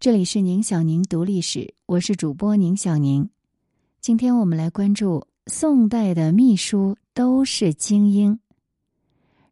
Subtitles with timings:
[0.00, 3.28] 这里是宁小宁读历史，我是主播宁小宁。
[4.00, 8.38] 今天我们来关注宋代的秘书都是精英，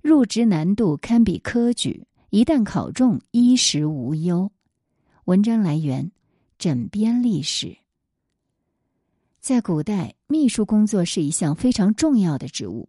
[0.01, 4.53] 入职难度堪比科举，一旦考中，衣食无忧。
[5.25, 6.13] 文章来源：
[6.61, 7.79] 枕边历史。
[9.41, 12.89] 在古代，秘书工作是一项非常重要的职务，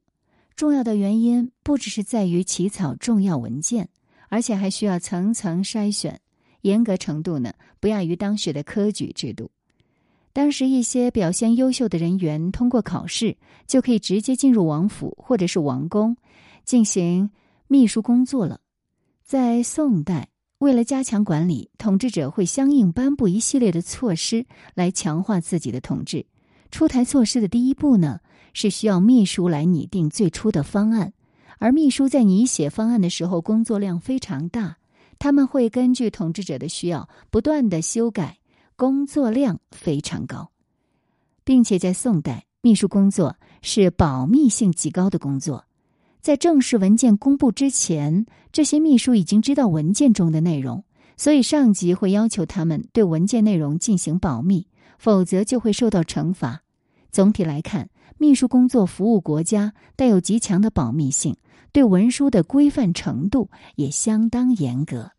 [0.56, 3.90] 重要的原因不只是在于起草重要文件，
[4.30, 6.22] 而且还需要层层筛选。
[6.68, 9.50] 严格程度呢，不亚于当时的科举制度。
[10.34, 16.16] 当时一些表现优秀的人员通过考试，就可以直接进入王府或者是王宫，
[16.64, 17.32] 进行
[17.68, 18.60] 秘书工作了。
[19.24, 24.46] 在宋代，为了加强管理，统治者会相应颁布一系列的措施
[24.76, 26.24] 来强化自己的统治。
[26.70, 28.20] 出台措施的第一步呢，
[28.54, 31.14] 是需要秘书来拟定最初的方案，
[31.58, 34.78] 而秘书在拟写方案的时候，工作量非常大。
[35.20, 38.38] 他们会根据统治者的需要不断的修改，
[38.76, 40.52] 工作量非常高，
[41.44, 45.66] 并且在宋代，秘书工作是保密性极高的工作。
[46.22, 50.84] 在正式文件公布之前，这些秘书已经知道文件中的内容，
[51.16, 54.68] 所以上级会要求他们对文件内容进行保密，
[55.00, 56.64] 否则就会受到惩罚。
[57.12, 61.36] 总体来看，秘书工作服务国家，带有极强的保密性。
[61.72, 65.12] 对文书的规范程度也相当严格。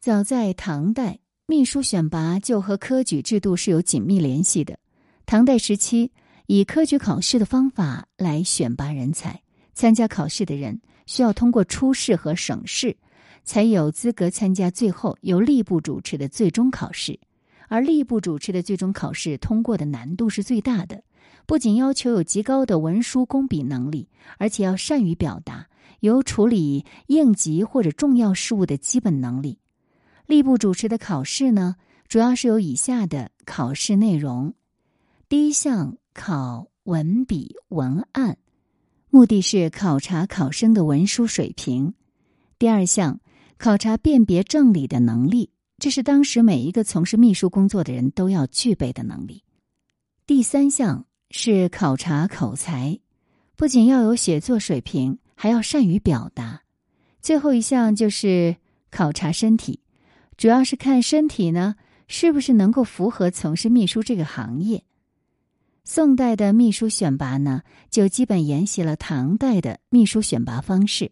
[0.00, 4.78] 早在唐代，秘书选拔就和科举制度是有紧密联系的。
[5.26, 6.12] 唐代时期，
[6.46, 12.96] 以科举考试的方法来选拔人才，参加考试的人需要通过初试和省试，
[13.44, 17.18] 才有资格参加最后由吏部主持的最终考试。
[17.68, 21.02] 而吏部主持的最终考试通过的难度是最大的。
[21.46, 25.66] 不仅要求有极高的文书工笔能力，而且要善于表达，
[26.00, 29.58] 有处理应急或者重要事务的基本能力。
[30.26, 31.76] 吏部主持的考试呢，
[32.08, 34.54] 主要是有以下的考试内容：
[35.28, 38.38] 第一项考文笔文案，
[39.10, 41.92] 目的是考察考生的文书水平；
[42.58, 43.20] 第二项
[43.58, 49.42] 考察辨别正理的能力，这是当时每一个从事秘书工作的人都要具备的能力；
[50.26, 51.06] 第三项。
[51.36, 53.00] 是考察口才，
[53.56, 56.62] 不仅要有写作水平，还要善于表达。
[57.20, 58.54] 最后一项就是
[58.88, 59.80] 考察身体，
[60.36, 61.74] 主要是看身体呢
[62.06, 64.84] 是不是能够符合从事秘书这个行业。
[65.82, 71.10] 宋代的秘书选拔呢，就基本沿袭了唐代的秘书选拔方式。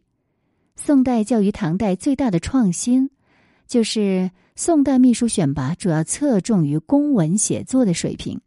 [0.76, 3.10] 宋代较于唐代最大的创新，
[3.72, 8.38] 就是宋代秘书选拔主要侧重于公文写作的水平。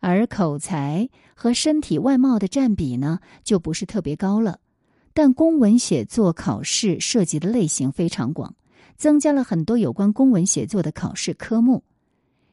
[0.00, 4.58] 而口才和身体外貌的占比呢，就不是特别高了。
[5.12, 8.56] 但公文写作考试涉及的类型非常广，
[8.96, 11.84] 增加了很多有关公文写作的考试科目。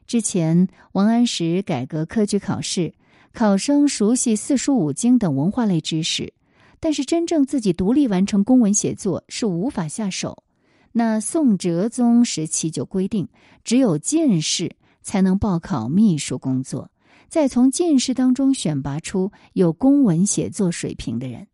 [0.06, 2.94] 之前王安石改革科举考试，
[3.32, 6.32] 考生熟悉四书五经等文化类知识，
[6.78, 10.44] 但是真正自己独立完成公文写作是无法下手。
[10.92, 13.28] 那宋哲宗时期就规定，
[13.64, 16.90] 只有进士才能报考秘书工作。
[17.28, 21.46] 再从进士当中选拔出有公文写作水平的人。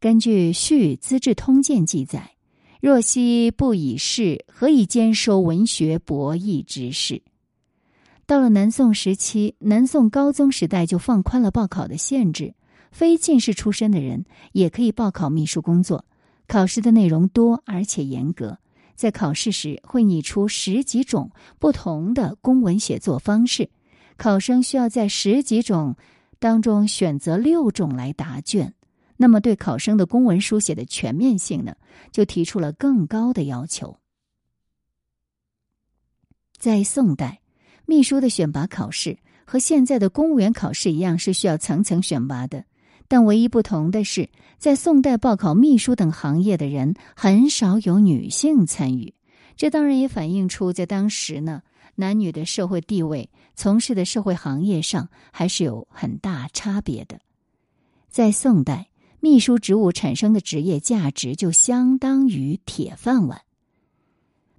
[0.00, 2.32] 根据《续资治通鉴》记载
[2.80, 7.22] ：“若昔不以仕，何以兼收文学博弈之士？”
[8.26, 12.54] 到了南宋时期，南宋高宗时代就放宽了报考的限制，
[12.90, 16.06] 非进士出身的人也可以报考秘书工作。
[16.46, 18.58] 考试的内容多而且严格，
[18.94, 23.70] 在考试时会拟出十几种不同的公文写作方式。
[24.16, 25.96] 考生需要在十几种
[26.38, 28.74] 当中选择六种来答卷，
[29.16, 31.74] 那么对考生的公文书写的全面性呢，
[32.12, 33.96] 就提出了更高的要求。
[36.56, 37.40] 在宋代，
[37.86, 42.64] 秘书的选拔考试和现在的公务员考试一样，是需要层层选拔的。
[43.08, 44.28] 但唯一不同的是，
[44.58, 49.14] 在宋代报考秘书等行业的人很少有女性参与，
[49.56, 51.62] 这当然也反映出在当时呢。
[51.96, 57.20] 男女的社会地位、从事的社会行业上还是有很大差别的。
[58.08, 58.88] 在宋代，
[59.20, 63.42] 秘书职务产生的职业价值就相当于铁饭碗。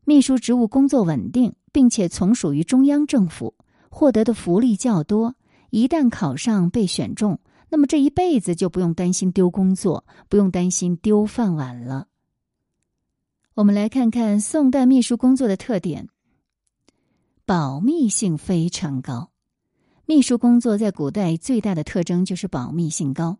[0.06, 3.54] 秘书职务工作稳定，并且从属于中央政府，
[3.90, 5.36] 获得的福利较多。
[5.72, 7.38] 一旦考上被选中，
[7.70, 12.08] 那么这一辈子就不用担心丢工作，不用担心丢饭碗了。
[13.56, 16.10] 我们来看看宋代秘书工作的特点。
[17.46, 19.30] 保密性非常高，
[20.06, 23.38] 秘书工作在古代最大的特征就是保密性高。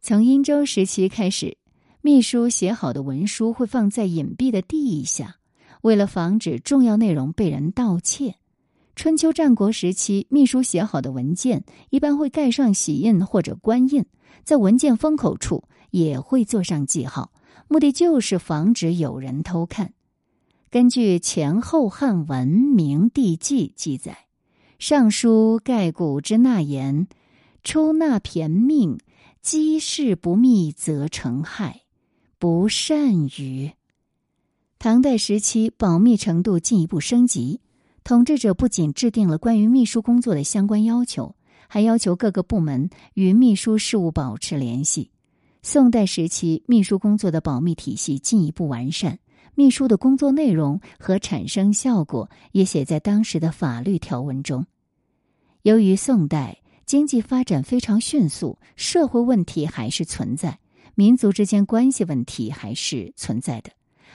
[0.00, 1.58] 从殷周时期开始，
[2.00, 5.36] 秘书写好的文书会放在隐蔽的地下，
[5.82, 8.36] 为了防止重要内容被人盗窃，
[8.96, 14.06] 春秋战国时期，秘书写好的文件一般会盖上玺印或者官印，
[14.42, 17.30] 在文件封口处也会做上记号，
[17.68, 19.92] 目的就是防止有人偷看。
[20.70, 24.12] 根据《前后汉文明帝纪》记载，
[24.78, 27.06] 《尚书盖古之纳言》
[27.62, 28.98] ：“出纳骈命，
[29.42, 31.82] 积事不密，则成害，
[32.38, 33.72] 不善于。”
[34.80, 37.60] 唐代时期，保密程度进一步升级，
[38.06, 41.34] 统治者不仅制定了关于秘书工作的相关要求，
[41.66, 45.10] 还要求各个部门与秘书事务保持联系。
[45.60, 49.18] 宋代时期，秘书工作的保密体系进一步完善，
[49.56, 54.64] 秘书的工作内容和产生效果也写在当时的法律条文中。
[55.62, 60.60] 由于宋代经济发展非常迅速，社会问题还是存在，
[60.94, 63.70] 民族之间关系问题还是存在的。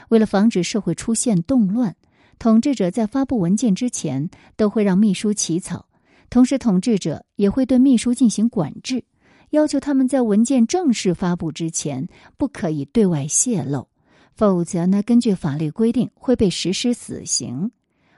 [0.07, 1.94] 为了防止社会出现动乱，
[2.39, 5.88] 统治者在发布文件之前都会让秘书起草，
[6.30, 9.04] 同时统治者也会对秘书进行管制，
[9.51, 12.07] 要求他们在文件正式发布之前
[12.38, 13.88] 不可以对外泄露，
[14.33, 17.72] 否则呢，根据法律规定会被实施死刑。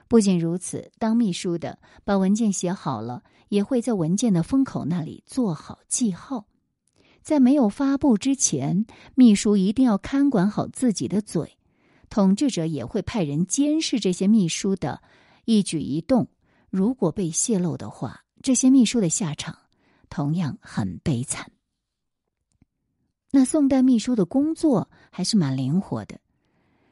[0.06, 6.46] 不仅如此，当秘书的把文件写好了，也会在文件的封口那里做好记号。
[7.22, 11.56] 在没有发布之前，秘书一定要看管好自己的嘴。
[12.14, 15.02] 统治者也会派人监视这些秘书的
[15.46, 16.28] 一举一动，
[16.70, 19.58] 如果被泄露的话，这些秘书的下场
[20.08, 21.50] 同样很悲惨。
[23.32, 26.20] 那宋代秘书的工作还是蛮灵活的。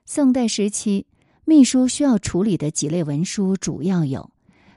[0.07, 1.07] 宋代时期，
[1.45, 4.33] 秘书需要处理的几类文书主要有：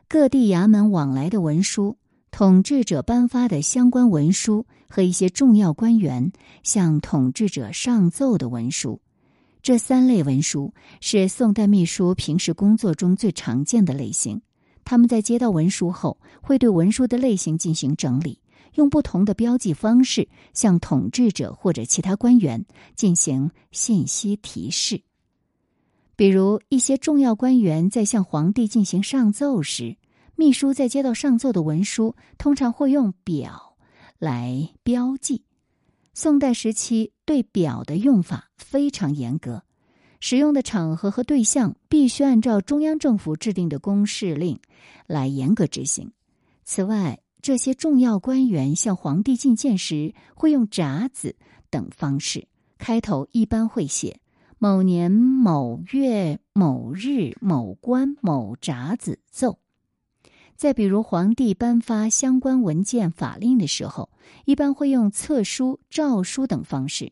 [0.07, 1.97] 各地衙门往来的文书、
[2.29, 6.31] 统治者颁发的相关文书和一些重要官员
[6.61, 9.01] 向统治者上奏的文书。
[9.65, 14.43] 这三类文书是宋代秘书平时工作中最常见的类型。
[14.83, 18.39] 他们在接到文书后，会对文书的类型进行整理，
[18.75, 22.63] 用不同的标记方式向统治者或者其他官员
[22.95, 25.01] 进行信息提示。
[26.15, 29.97] 比如，一些重要官员在向皇帝进行上奏时，
[30.35, 33.75] 秘书在接到上奏的文书，通常会用表
[34.19, 35.41] 来标记。
[36.13, 39.63] 宋代时期对表的用法非常严格，
[40.19, 44.59] 使用的场合和对象必须按照中央政府制定的公示令
[45.07, 46.11] 来严格执行。
[46.63, 51.35] 此外，这些重要官员向皇帝进谏时会用札子
[51.69, 54.19] 等方式，开头一般会写
[54.57, 59.59] “某年某月某日某官某札子奏”。
[60.55, 64.09] 再比如，皇帝颁发相关文件、法令的时候，
[64.45, 67.11] 一般会用册书、诏书等方式，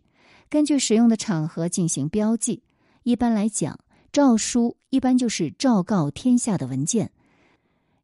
[0.49, 2.63] 根据使用的场合进行标记。
[3.03, 3.77] 一般来讲，
[4.13, 7.11] 诏书一般就是昭告天下的文件，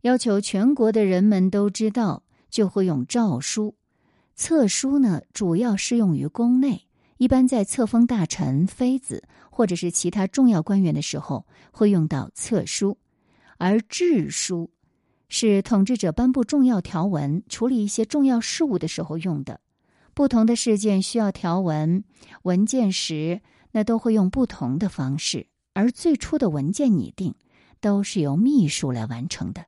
[0.01, 3.75] 要求全国的人们都知道，就会用诏书；
[4.35, 6.85] 册书呢，主要适用于宫内，
[7.15, 12.97] 一般在册封大臣、妃子或者是其他重要官员的时候会用到册书，
[13.57, 14.69] 而制书。
[15.29, 19.61] 是统治者颁布重要条文、处理一些重要事务的时候用的。
[20.13, 22.03] 不同的事件需要条文
[22.41, 23.39] 文件时，
[23.71, 25.47] 那都会用不同的方式。
[25.73, 27.35] 而最初的文件拟定
[27.79, 29.65] 都是由秘书来完成的。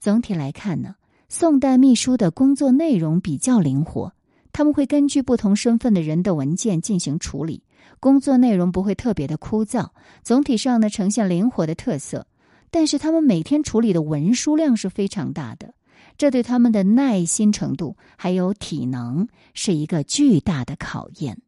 [0.00, 0.96] 总体来看呢，
[1.28, 4.14] 宋代秘书的工作内容比较灵活，
[4.52, 7.62] 他们会根据不同身份的人的文件进行处理，
[8.00, 9.90] 工作内容不会特别的枯燥。
[10.24, 12.26] 总体上呢，呈现灵活的特色。
[12.72, 15.74] 但是他们每天处理的文书量是非常大的，
[16.16, 21.42] 这对他们的耐心程度还有体能是一个巨大的考验。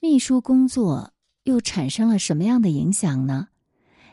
[0.00, 1.12] 秘书工作
[1.44, 3.46] 又产生了什么样的影响呢？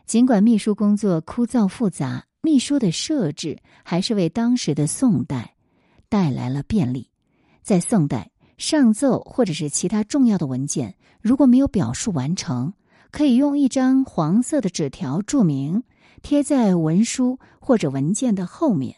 [0.06, 5.56] 尽管秘书工作枯燥复杂，秘书的设置还是为当时的宋代
[6.08, 7.10] 带来了便利。
[7.64, 12.72] 在宋代，上奏或者是其他重要的文件，如果没有表述完成。
[13.14, 15.84] 可以用一张黄色的纸条注明，
[16.24, 18.96] 贴在文书或者文件的后面，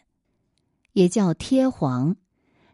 [0.94, 2.16] 也叫贴黄。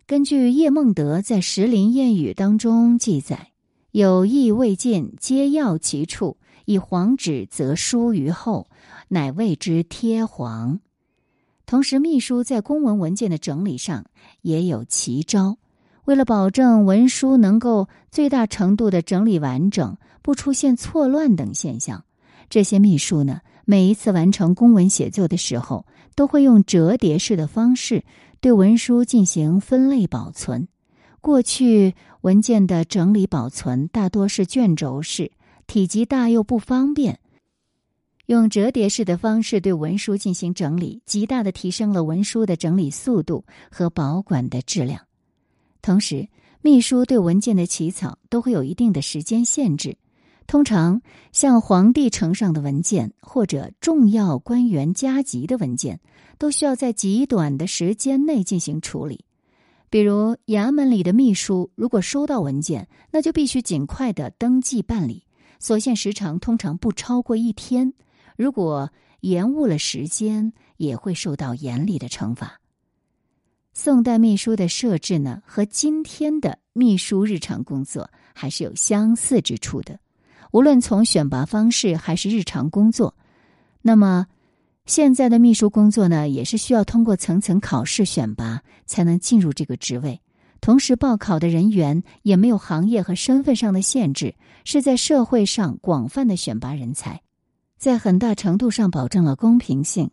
[0.07, 3.51] 根据叶梦得在《石林谚语》当中记载
[3.91, 8.69] ：“有意未尽，皆要其处，以黄纸则书于后，
[9.09, 10.79] 乃谓之贴黄。”
[11.67, 14.05] 同时，秘书在公文文件的整理上
[14.43, 15.59] 也有奇招，
[16.05, 19.97] 为了保证文书能够最大程度的整理完整。
[20.25, 22.05] 不出现错乱等现象，
[22.49, 28.05] 这些秘书呢，每一次完成公文写作的时候，都会用折叠式的方式
[28.41, 30.69] 对文书进行分类保存。
[31.21, 35.33] 过去文件的整理保存大多是卷轴式，
[35.67, 37.19] 体积大又不方便。
[38.27, 45.01] 用折叠式的方式对文书进行整理，极大的提升了文书的整理速度和保管的质量。
[45.83, 46.29] 同时，
[46.63, 49.97] 秘书对文件的起草都会有一定的时间限制。
[50.47, 56.01] 通常，像皇帝呈上的文件或者重要官员加急的文件，
[56.39, 59.25] 都需要在极短的时间内进行处理。
[59.91, 65.25] 比如，衙门里的秘书如果收到文件，那就必须尽快的登记办理，
[65.59, 67.93] 所限时长通常不超过一天。
[68.37, 72.62] 如果延误了时间，也会受到严厉的惩罚。
[73.75, 79.99] 宋代秘书的设置呢，和今天的秘书日常工作还是有相似之处的。
[80.51, 83.15] 无论从选拔方式还是日常工作，
[83.81, 84.27] 那么
[84.85, 90.21] 现在的秘书工作呢，也是需要通过层层考试选拔才能进入这个职位。
[90.61, 97.23] 同时，报考的人员也没有行业和身份上的限制，是在社会上广泛的选拔人才。
[97.79, 100.11] 在很大程度上保证了公平性，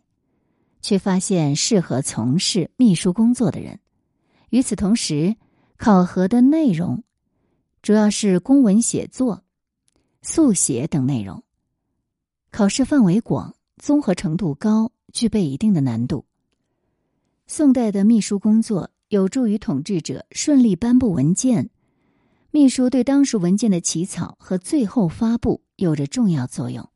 [0.80, 3.80] 却发现适合从事秘书工作的人。
[4.50, 5.36] 与此同时，
[5.76, 7.02] 考核的内容
[7.82, 9.44] 主要是公文写作、
[10.22, 11.42] 速写等内容，
[12.50, 16.24] 考试范围广，综合程度高，具备一定的难度。
[17.46, 21.70] 宋代的秘书工作有助于统治者顺利颁布文件，
[22.50, 26.88] 秘书对当时文件的起草和最后发布有着重要作用。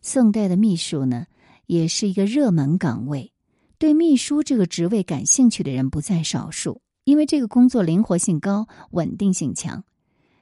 [0.00, 1.26] 宋代的秘书呢，
[1.68, 3.30] 也是一个热门岗位，
[3.78, 6.80] 对秘书这个职位感兴趣的人不在少数。
[7.04, 9.84] 因为这个工作灵活性高、稳定性强，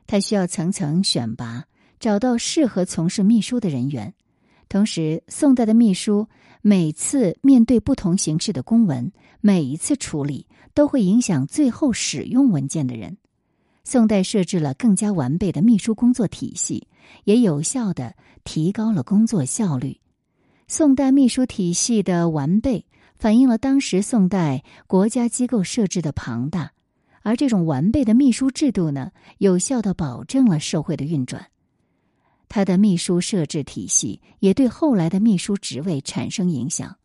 [0.07, 1.65] 他需要层层选拔，
[2.01, 4.15] 找到适合从事秘书的人员。
[4.69, 6.29] 同时，宋代的秘书
[6.63, 13.19] 每次面对不同形式的公文，每一次处理都会影响最后使用文件的人。
[13.83, 16.87] 宋代设置了更加完备的秘书工作体系，
[17.25, 18.15] 也有效的
[18.45, 20.01] 提高了工作效率。
[20.69, 26.73] 宋代秘书体系的完备，反映了当时宋代国家机构设置的庞大，
[27.23, 31.47] 而这种完备的秘书制度呢，有效的保证了社会的运转。
[32.49, 36.97] 他的秘书设置体系也对后来的秘书职位产生影响，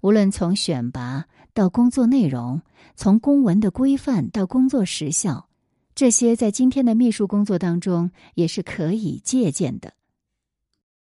[0.00, 2.62] 无论从选拔到工作内容，
[2.94, 5.48] 从公文的规范到工作时效。
[5.96, 9.94] 这些在今天的秘书工作当中也是可以借鉴的。